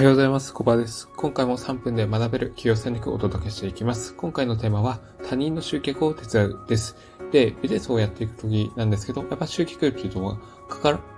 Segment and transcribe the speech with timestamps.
[0.00, 0.54] はようございます。
[0.54, 1.10] コバです。
[1.14, 4.14] 今回も3分で学べる企業戦略をお届けしていきます。
[4.14, 4.98] 今回のテーマは
[5.28, 6.96] 他人の集客を手伝うです。
[7.30, 10.38] で、ビジネスをやっていくときなんですけど、やっぱ集客っていうのは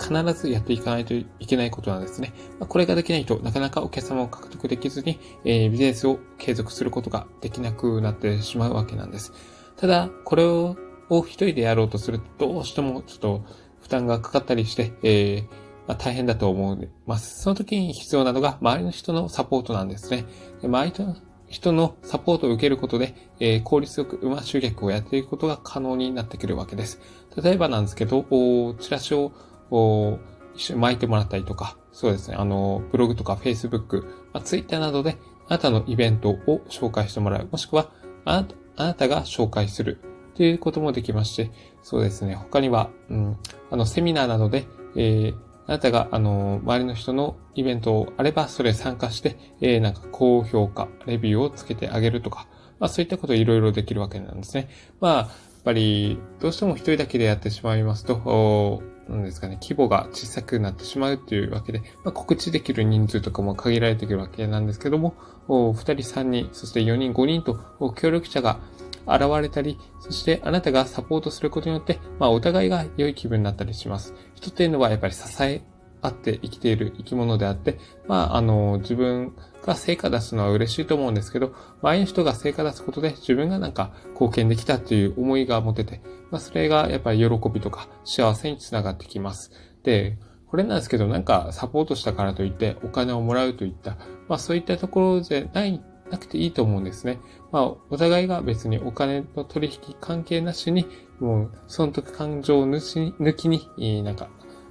[0.00, 2.34] 必ずやっていかないといけないことなんですね。
[2.58, 9.32] ま、これができないとなかなかお客様を獲得できずに、えー、ビジネスを継続することができなくなってしまうわけなんです。
[9.76, 10.76] ただ、これを
[11.08, 13.44] 一人でやろうとすると、どうしてもちょっと
[13.80, 17.42] 負担がかかったりして、えーまあ、大変だと思います。
[17.42, 20.24] その時に必要なのが周りの人のサポートなんですね。
[20.60, 21.16] で周りの
[21.48, 26.98] 人のサポートを受けることで、えー、効率よく馬集客をやっていくことが可能になってくるわけです。
[27.42, 29.32] 例えばなんですけど、おチラシを
[29.70, 30.18] お
[30.54, 37.48] 一緒に巻いてもらったりとか、そうですね、あの、ブログとか Facebook、まあ、Twitter などであなたのイベントを紹介してもらう。
[37.50, 37.90] もしくは、
[38.24, 38.46] あ
[38.76, 40.00] なたが紹介する。
[40.34, 41.50] ということもできまして、
[41.82, 43.36] そうですね、他には、うん、
[43.70, 45.34] あの、セミナーなどで、えー、
[45.66, 52.46] あなたが、あの、周りの人のイベントをあれば、それ参加して、えー、なんか高評価、レビューをつけてあげるとか、
[52.78, 54.68] まあそういったこといろいろできるわけなんですね。
[55.00, 55.28] まあ、やっ
[55.64, 65.14] ぱり、どうしても一人だけでやってしまいますと、なんですかね、規模が小さくなってしまうというわけで、まあ、告知できる人数とかも限られてくるわけなんですけども、
[65.48, 68.60] 2人、3人、そして4人、5人と協力者が
[69.06, 74.14] 現れたり、そしてあなたがサポートすることによって、まあお互いが良い気分になったりします。
[74.34, 75.62] 人っていうのはやっぱり支え
[76.00, 89.52] 合って生きている生き物であって、まああの自分が成果出すのは嬉しいと思うんですけど、周りの人が成果出すことで自分がなんか貢献できたっていう思いが持てて、まあそれがやっぱり喜びとか幸せにつながってきます。
[89.84, 93.96] で、これなんですけど、なんかサポートしたからといってお金をもらうといった、
[94.28, 97.18] まあそういったところじゃないなくていいと思うんですね。
[97.50, 100.86] まあ、お互いが別にお金の取引関係なしに、
[101.18, 104.28] もう、その時感情を抜きに、なんか、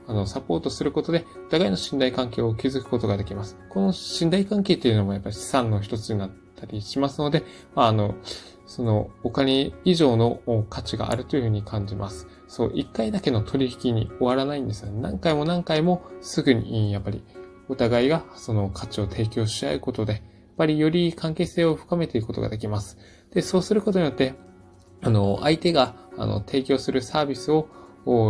[0.08, 3.58] あの、サポートすることで、お互いの信頼関係を築くことができます。
[3.70, 7.44] この信頼関係っていうのもやっぱり資産の一つになったりしますので、
[7.76, 8.16] まあ、あの、
[8.68, 12.28] そのお金以上の価値があるというふうに感じます。
[12.48, 14.92] そう、一回だけの取引に終わらないんですよ。
[14.92, 17.24] 何回も何回もすぐに、やっぱり、
[17.68, 20.22] お互いがその価値を提供し合うことで、
[20.58, 22.98] ぱりより関係性を深めていくことができます。
[23.34, 24.36] で、そうすることによって、
[25.02, 27.68] あの、相手が、あの、提供するサービスを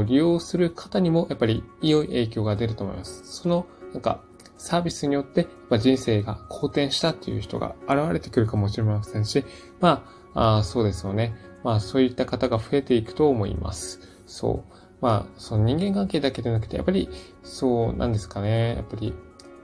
[0.03, 3.23] 利用する方にも、やっぱり良い影響が出ると思います。
[3.25, 4.21] その、なんか、
[4.57, 9.43] サービスによって、ま人生が好転したっていう人が現れてくるかもしれませんし、
[9.79, 11.33] まあ、あそうですよね。
[11.63, 13.99] まあ、そういった方が増えていくと思います。
[14.27, 14.73] そう。
[15.01, 17.09] まあ、その人間関係だけでなくて、やっぱり、
[17.43, 18.75] そうなんですかね。
[18.75, 19.13] やっぱり、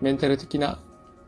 [0.02, 0.80] メンタル的な、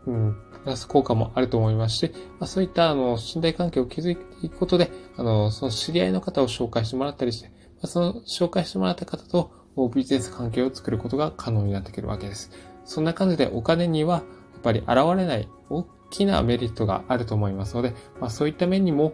[0.08, 9.52] うん、プラス効果もあると思いますし、まあ、そういったあの信頼関係を築いていくことで、あの、その知り合いの方を紹介してもらったりして、まあ、その紹介してもらった方と
[9.94, 12.52] ビジネス関係を作ることが可能になってくるわけです。
[12.84, 14.22] そんな感じでお金にはや
[14.59, 19.14] っぱり現れない大きなメリットがあると思いますので、まあ、そういった面にも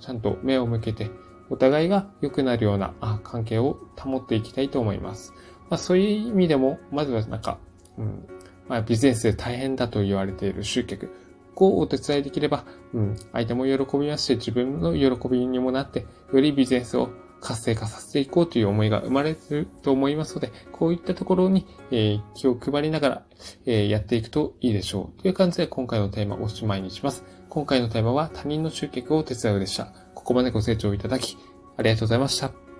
[0.00, 1.10] ちゃんと目を向けて、
[1.50, 5.34] お互いが良くなるような関係を保っていきたいと思います。
[5.68, 7.58] まあ、そういう意味でも、まずはなんか、
[7.98, 8.26] うん、
[8.72, 11.14] まあ、ビジネスで大変だと言われている集客。
[11.54, 17.10] こうお手伝いできれば、うん、相手も喜びますし、自分の喜びにもなって、よりビジネスを
[17.42, 23.22] 活性化させていこうという思いが生まれると思いますので、こういったところに、え、気を配りながら、
[23.66, 25.20] え、やっていくといいでしょう。
[25.20, 27.26] という感じで今回のテーマをおしまいにします。
[27.50, 29.92] 今回のテーマは他人の集客を手伝うでした。
[30.14, 31.36] ここまでご清聴いただき、
[31.76, 32.71] ありがとうございました。